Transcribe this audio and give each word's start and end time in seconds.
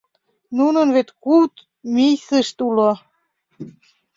—Нунын 0.57 0.87
вет 0.95 1.09
куд 1.23 1.53
мыйсышт 1.93 2.57
уло? 2.67 2.91